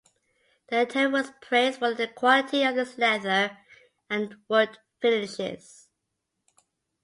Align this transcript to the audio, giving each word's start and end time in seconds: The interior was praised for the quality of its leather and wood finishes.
The 0.69 0.79
interior 0.81 1.11
was 1.11 1.31
praised 1.43 1.77
for 1.77 1.93
the 1.93 2.07
quality 2.07 2.63
of 2.63 2.75
its 2.75 2.97
leather 2.97 3.59
and 4.09 4.35
wood 4.49 4.79
finishes. 4.99 5.89